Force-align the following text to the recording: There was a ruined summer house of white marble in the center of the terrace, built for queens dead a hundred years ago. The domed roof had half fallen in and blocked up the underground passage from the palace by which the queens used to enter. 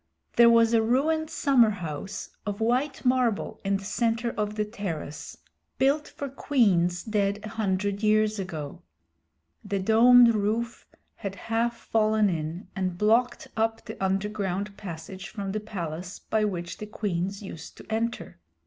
There 0.35 0.49
was 0.49 0.73
a 0.73 0.81
ruined 0.81 1.29
summer 1.29 1.69
house 1.69 2.31
of 2.43 2.59
white 2.59 3.05
marble 3.05 3.61
in 3.63 3.77
the 3.77 3.85
center 3.85 4.31
of 4.31 4.55
the 4.55 4.65
terrace, 4.65 5.37
built 5.77 6.07
for 6.07 6.27
queens 6.27 7.03
dead 7.03 7.39
a 7.43 7.49
hundred 7.49 8.01
years 8.01 8.39
ago. 8.39 8.81
The 9.63 9.77
domed 9.77 10.29
roof 10.33 10.87
had 11.17 11.35
half 11.35 11.77
fallen 11.77 12.31
in 12.31 12.67
and 12.75 12.97
blocked 12.97 13.47
up 13.55 13.85
the 13.85 14.03
underground 14.03 14.75
passage 14.75 15.29
from 15.29 15.51
the 15.51 15.59
palace 15.59 16.17
by 16.17 16.45
which 16.45 16.79
the 16.79 16.87
queens 16.87 17.43
used 17.43 17.77
to 17.77 17.85
enter. 17.93 18.39